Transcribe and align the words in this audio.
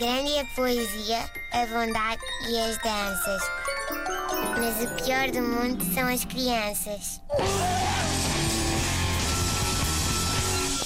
Grande 0.00 0.30
é 0.30 0.40
a 0.40 0.44
poesia, 0.56 1.18
a 1.52 1.66
bondade 1.66 2.22
e 2.48 2.58
as 2.58 2.78
danças. 2.78 3.42
Mas 4.58 4.82
o 4.82 5.04
pior 5.04 5.30
do 5.30 5.42
mundo 5.42 5.84
são 5.92 6.08
as 6.08 6.24
crianças. 6.24 7.20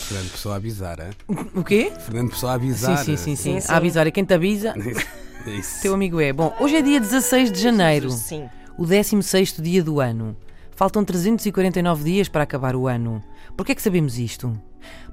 Fernando 0.09 0.31
Pessoa 0.33 0.55
a 0.55 0.57
avisar, 0.57 0.99
é? 0.99 1.11
O 1.55 1.63
quê? 1.63 1.93
Fernando 2.01 2.31
Pessoa 2.31 2.53
a 2.53 2.55
avisar. 2.57 2.99
Sim, 2.99 3.05
sim, 3.05 3.17
sim, 3.17 3.37
sim. 3.37 3.53
Sim, 3.55 3.61
sim. 3.61 3.73
A 3.73 3.77
avisar, 3.77 4.05
e 4.09 4.11
quem 4.11 4.25
te 4.25 4.35
avisa, 4.35 4.75
É 5.47 5.51
isso. 5.51 5.81
teu 5.83 5.95
amigo 5.95 6.21
é. 6.21 6.33
Bom, 6.33 6.53
hoje 6.59 6.75
é 6.75 6.83
dia 6.83 6.99
16 6.99 7.53
de 7.53 7.61
janeiro, 7.61 8.11
Sim. 8.11 8.49
o 8.77 8.85
16 8.85 9.53
dia 9.61 9.85
do 9.85 10.01
ano. 10.01 10.37
Faltam 10.75 11.05
349 11.05 12.03
dias 12.03 12.29
para 12.29 12.43
acabar 12.43 12.75
o 12.75 12.89
ano. 12.89 13.23
Porquê 13.57 13.71
é 13.71 13.75
que 13.77 13.83
sabemos 13.83 14.19
isto? 14.19 14.61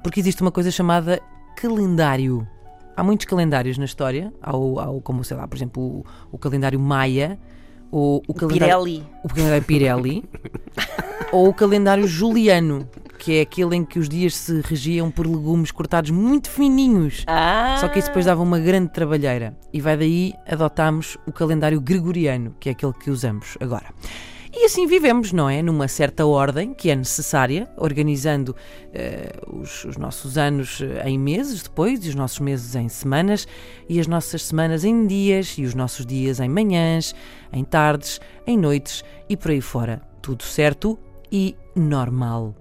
Porque 0.02 0.20
existe 0.20 0.42
uma 0.42 0.52
coisa 0.52 0.72
chamada 0.72 1.22
calendário. 1.56 2.48
Há 2.96 3.04
muitos 3.04 3.26
calendários 3.26 3.78
na 3.78 3.86
história, 3.86 4.34
há, 4.42 4.56
o- 4.56 4.80
há 4.80 4.90
o- 4.90 5.02
como 5.02 5.24
sei 5.24 5.38
lá, 5.38 5.48
por 5.48 5.56
exemplo, 5.56 5.82
o, 5.82 6.06
o 6.32 6.38
calendário 6.38 6.80
Maia, 6.80 7.40
ou 7.92 8.22
o 8.28 8.34
calendário 8.34 8.84
Pirelli. 8.84 9.04
o 9.24 9.28
calendário 9.30 9.64
Pirelli 9.64 10.24
ou 11.32 11.50
o 11.50 11.54
calendário 11.54 12.08
Juliano, 12.08 12.88
que 13.20 13.38
é 13.38 13.42
aquele 13.42 13.76
em 13.76 13.86
que 13.86 14.00
os 14.00 14.08
dias 14.10 14.36
se 14.36 14.62
regiam 14.62 15.12
por 15.12 15.28
legumes 15.28 15.72
cortados 15.72 16.10
muito 16.12 16.50
fininhos. 16.50 17.24
Ah! 17.28 17.78
Só 17.80 17.88
que 17.88 18.00
isso 18.00 18.08
depois 18.08 18.26
dava 18.26 18.42
uma 18.42 18.60
grande 18.60 18.92
trabalheira. 18.92 19.56
E 19.74 19.80
vai 19.80 19.96
daí 19.98 20.34
adotámos 20.48 21.18
o 21.28 21.32
calendário 21.32 21.80
gregoriano, 21.80 22.56
que 22.60 22.70
é 22.70 22.72
aquele 22.72 22.94
que 22.94 23.10
usamos 23.12 23.58
agora. 23.60 23.86
E 24.54 24.66
assim 24.66 24.86
vivemos, 24.86 25.32
não 25.32 25.50
é? 25.50 25.62
Numa 25.62 25.88
certa 25.88 26.26
ordem 26.26 26.74
que 26.74 26.90
é 26.90 26.96
necessária, 26.96 27.70
organizando 27.78 28.56
eh, 28.94 29.32
os, 29.48 29.86
os 29.86 29.98
nossos 29.98 30.38
anos 30.38 30.82
eh, 30.82 31.10
em 31.10 31.18
meses 31.18 31.64
depois, 31.64 32.06
e 32.06 32.10
os 32.10 32.16
nossos 32.16 32.40
meses 32.40 32.76
em 32.76 32.90
semanas, 32.90 33.48
e 33.88 34.00
as 34.00 34.08
nossas 34.08 34.44
semanas 34.44 34.84
em 34.84 35.08
dias, 35.08 35.56
e 35.58 35.64
os 35.64 35.74
nossos 35.74 36.06
dias 36.06 36.40
em 36.40 36.50
manhãs, 36.50 37.16
em 37.54 37.64
tardes, 37.64 38.20
em 38.46 38.58
noites 38.58 39.04
e 39.30 39.38
por 39.38 39.52
aí 39.52 39.62
fora. 39.62 40.02
Tudo 40.22 40.44
certo 40.44 41.00
e 41.32 41.56
normal. 41.76 42.54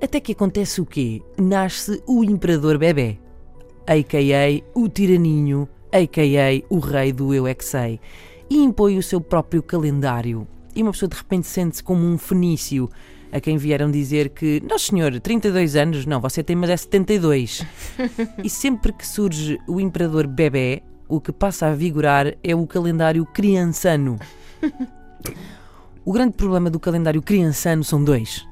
Até 0.00 0.20
que 0.20 0.32
acontece 0.32 0.80
o 0.80 0.86
quê? 0.86 1.20
Nasce 1.36 2.02
o 2.06 2.22
Imperador 2.22 2.78
Bebé 2.78 3.18
a.k.a. 3.90 4.62
o 4.72 4.88
Tiraninho, 4.88 5.68
a.k.a. 5.92 6.64
o 6.72 6.78
Rei 6.78 7.12
do 7.12 7.34
Eu 7.34 7.46
é 7.46 7.54
que 7.54 7.64
Sei, 7.64 7.98
e 8.48 8.62
impõe 8.62 8.96
o 8.96 9.02
seu 9.02 9.20
próprio 9.20 9.62
calendário. 9.62 10.46
E 10.74 10.82
uma 10.82 10.92
pessoa 10.92 11.08
de 11.08 11.16
repente 11.16 11.46
sente-se 11.46 11.82
como 11.82 12.04
um 12.06 12.16
fenício, 12.18 12.88
a 13.32 13.40
quem 13.40 13.56
vieram 13.56 13.90
dizer 13.90 14.30
que, 14.30 14.60
não 14.68 14.78
senhor, 14.78 15.18
32 15.20 15.76
anos, 15.76 16.06
não, 16.06 16.20
você 16.20 16.42
tem, 16.42 16.54
mas 16.56 16.70
é 16.70 16.76
72. 16.76 17.64
e 18.42 18.48
sempre 18.50 18.92
que 18.92 19.06
surge 19.06 19.58
o 19.68 19.80
Imperador 19.80 20.26
Bebé, 20.26 20.82
o 21.08 21.20
que 21.20 21.32
passa 21.32 21.66
a 21.66 21.74
vigorar 21.74 22.34
é 22.42 22.54
o 22.54 22.66
calendário 22.66 23.24
criançano. 23.26 24.18
O 26.04 26.12
grande 26.12 26.32
problema 26.32 26.70
do 26.70 26.80
calendário 26.80 27.20
criançano 27.20 27.84
são 27.84 28.02
dois. 28.02 28.44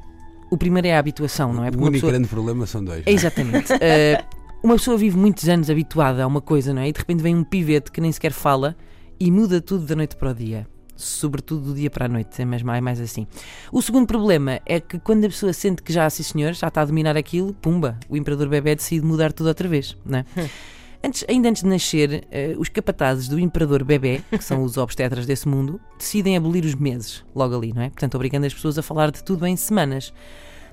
O 0.50 0.56
primeiro 0.56 0.86
é 0.86 0.94
a 0.94 0.98
habituação, 0.98 1.52
não 1.52 1.64
é? 1.64 1.68
O 1.68 1.70
Porque 1.72 1.78
uma 1.82 1.86
único 1.88 2.00
pessoa- 2.02 2.12
grande 2.12 2.28
problema 2.28 2.66
são 2.66 2.84
dois. 2.84 3.02
é 3.06 3.10
Exatamente. 3.10 3.72
Eh, 3.80 4.22
uma 4.62 4.74
pessoa 4.74 4.98
vive 4.98 5.16
muitos 5.16 5.48
anos 5.48 5.70
habituada 5.70 6.22
a 6.22 6.26
uma 6.26 6.42
coisa, 6.42 6.74
não 6.74 6.82
é? 6.82 6.88
E 6.88 6.92
de 6.92 6.98
repente 6.98 7.22
vem 7.22 7.34
um 7.34 7.42
pivete 7.42 7.90
que 7.90 8.00
nem 8.02 8.12
sequer 8.12 8.32
fala 8.32 8.76
e 9.18 9.30
muda 9.30 9.60
tudo 9.62 9.86
da 9.86 9.96
noite 9.96 10.14
para 10.14 10.30
o 10.30 10.34
dia. 10.34 10.66
Sobretudo 10.98 11.66
do 11.66 11.74
dia 11.74 11.88
para 11.88 12.06
a 12.06 12.08
noite, 12.08 12.42
é 12.42 12.44
mais, 12.44 12.60
é 12.60 12.80
mais 12.80 13.00
assim. 13.00 13.24
O 13.70 13.80
segundo 13.80 14.04
problema 14.04 14.60
é 14.66 14.80
que 14.80 14.98
quando 14.98 15.24
a 15.24 15.28
pessoa 15.28 15.52
sente 15.52 15.80
que 15.80 15.92
já, 15.92 16.10
sim 16.10 16.24
senhor, 16.24 16.52
já 16.54 16.66
está 16.66 16.82
a 16.82 16.84
dominar 16.84 17.16
aquilo, 17.16 17.54
pumba, 17.54 17.96
o 18.08 18.16
imperador 18.16 18.48
bebê 18.48 18.74
decide 18.74 19.06
mudar 19.06 19.32
tudo 19.32 19.46
outra 19.46 19.68
vez, 19.68 19.96
não 20.04 20.18
é? 20.18 20.24
Antes, 21.04 21.24
ainda 21.28 21.48
antes 21.48 21.62
de 21.62 21.68
nascer, 21.68 22.26
eh, 22.32 22.56
os 22.58 22.68
capatazes 22.68 23.28
do 23.28 23.38
imperador 23.38 23.84
bebê, 23.84 24.20
que 24.28 24.42
são 24.42 24.64
os 24.64 24.76
obstetras 24.76 25.24
desse 25.24 25.46
mundo, 25.46 25.80
decidem 25.96 26.36
abolir 26.36 26.64
os 26.64 26.74
meses, 26.74 27.24
logo 27.32 27.56
ali, 27.56 27.72
não 27.72 27.82
é? 27.82 27.90
Portanto, 27.90 28.16
obrigando 28.16 28.46
as 28.46 28.52
pessoas 28.52 28.76
a 28.76 28.82
falar 28.82 29.12
de 29.12 29.22
tudo 29.22 29.46
em 29.46 29.54
semanas. 29.54 30.12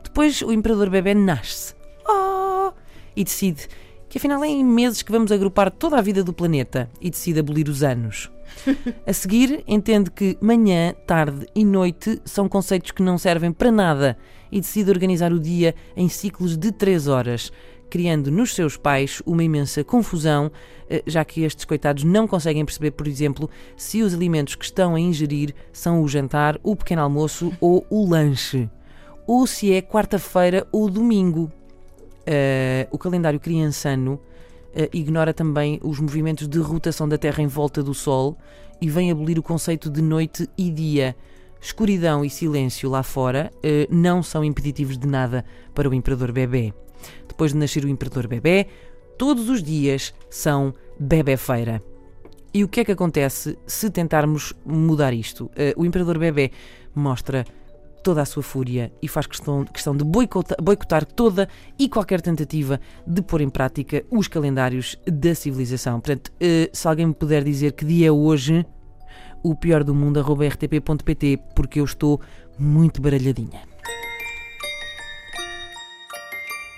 Depois, 0.04 0.42
o 0.42 0.52
imperador 0.52 0.90
bebê 0.90 1.14
nasce. 1.14 1.76
Oh! 2.10 2.72
E 3.16 3.24
decide 3.24 3.68
que 4.10 4.18
afinal 4.18 4.44
é 4.44 4.48
em 4.48 4.64
meses 4.64 5.02
que 5.02 5.12
vamos 5.12 5.32
agrupar 5.32 5.72
toda 5.72 5.98
a 5.98 6.02
vida 6.02 6.24
do 6.24 6.34
planeta 6.34 6.90
e 7.02 7.10
decide 7.10 7.40
abolir 7.40 7.68
os 7.68 7.84
anos. 7.84 8.32
A 9.06 9.14
seguir, 9.14 9.64
entende 9.68 10.12
que 10.12 10.38
manhã, 10.40 10.94
tarde 11.06 11.48
e 11.56 11.66
noite 11.66 12.22
são 12.24 12.48
conceitos 12.48 12.92
que 12.92 13.02
não 13.02 13.18
servem 13.18 13.52
para 13.52 13.72
nada 13.72 14.18
e 14.52 14.62
decide 14.62 14.92
organizar 14.92 15.34
o 15.34 15.40
dia 15.40 15.76
em 15.96 16.08
ciclos 16.08 16.56
de 16.56 16.72
3 16.72 17.08
horas, 17.08 17.52
criando 17.90 18.32
nos 18.32 18.54
seus 18.54 18.78
pais 18.78 19.22
uma 19.26 19.44
imensa 19.44 19.84
confusão, 19.84 20.52
eh, 20.90 21.04
já 21.06 21.24
que 21.26 21.42
estes 21.44 21.66
coitados 21.66 22.04
não 22.04 22.28
conseguem 22.28 22.66
perceber, 22.66 22.92
por 22.92 23.08
exemplo, 23.08 23.50
se 23.76 24.02
os 24.02 24.14
alimentos 24.14 24.56
que 24.56 24.66
estão 24.66 24.96
a 24.96 25.00
ingerir 25.00 25.54
são 25.72 26.02
o 26.02 26.08
jantar, 26.08 26.60
o 26.64 26.76
pequeno 26.76 27.02
almoço 27.02 27.52
ou 27.60 27.86
o 27.90 28.08
lanche, 28.10 28.70
ou 29.28 29.48
se 29.48 29.74
é 29.74 29.82
quarta-feira 29.82 30.68
ou 30.72 30.90
domingo. 30.90 31.52
Eh, 32.26 32.88
o 32.90 32.98
calendário 32.98 33.40
criançano 33.40 34.20
eh, 34.74 34.90
ignora 34.92 35.34
também 35.34 35.80
os 35.84 36.00
movimentos 36.00 36.48
de 36.48 36.58
rotação 36.60 37.08
da 37.08 37.18
Terra 37.18 37.44
em 37.44 37.48
volta 37.48 37.84
do 37.84 37.94
Sol 37.94 38.36
e 38.82 38.90
vem 38.90 39.12
abolir 39.12 39.38
o 39.38 39.44
conceito 39.44 39.90
de 39.90 40.02
noite 40.02 40.50
e 40.58 40.72
dia. 40.72 41.16
Escuridão 41.62 42.26
e 42.26 42.30
silêncio 42.30 42.90
lá 42.90 43.04
fora 43.04 43.52
eh, 43.62 43.88
não 43.92 44.24
são 44.24 44.44
impeditivos 44.44 44.98
de 44.98 45.08
nada 45.08 45.46
para 45.74 45.90
o 45.90 45.94
Imperador 45.94 46.32
Bebê. 46.32 46.74
Depois 47.28 47.52
de 47.52 47.58
nascer 47.58 47.86
o 47.86 47.90
Imperador 47.90 48.28
Bebê, 48.28 48.68
todos 49.18 49.50
os 49.50 49.62
dias 49.62 50.14
são 50.30 50.74
Bebé-feira. 51.00 51.82
E 52.54 52.64
o 52.64 52.68
que 52.68 52.80
é 52.80 52.86
que 52.86 52.92
acontece 52.92 53.58
se 53.68 53.90
tentarmos 53.90 54.54
mudar 54.66 55.14
isto? 55.14 55.52
O 55.76 55.86
Imperador 55.86 56.18
Bebê 56.18 56.52
mostra 56.96 57.46
toda 58.06 58.22
a 58.22 58.26
sua 58.26 58.44
fúria 58.44 58.94
e 59.02 59.08
faz 59.08 59.26
questão, 59.26 59.66
questão 59.66 59.98
de 59.98 60.04
boicotar, 60.04 60.56
boicotar 60.62 61.04
toda 61.04 61.50
e 61.78 61.90
qualquer 61.90 62.22
tentativa 62.22 62.80
de 63.08 63.20
pôr 63.24 63.42
em 63.42 63.50
prática 63.50 64.06
os 64.12 64.28
calendários 64.28 64.96
da 65.08 65.34
civilização. 65.34 66.00
Portanto, 66.00 66.32
eh, 66.40 66.70
se 66.72 66.88
alguém 66.88 67.08
me 67.08 67.16
puder 67.16 67.44
dizer 67.44 67.72
que 67.72 67.84
dia 67.84 68.10
é 68.10 68.12
hoje, 68.12 68.64
o 69.42 69.56
pior 69.56 69.84
do 69.84 69.96
mundo, 69.96 70.22
rtp.pt, 70.22 71.40
porque 71.56 71.80
eu 71.80 71.86
estou 71.86 72.22
muito 72.60 73.02
baralhadinha. 73.02 73.64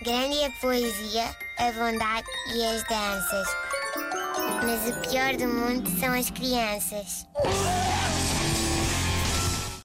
Grande 0.02 0.46
a 0.46 0.52
poesia, 0.62 1.26
a 1.60 1.72
bondade 1.74 2.28
e 2.56 2.64
as 2.64 2.84
danças. 2.84 3.48
Mas 4.64 4.96
o 4.96 5.10
pior 5.10 5.36
do 5.36 5.48
mundo 5.54 5.90
são 6.00 6.14
as 6.14 6.30
crianças. 6.30 7.28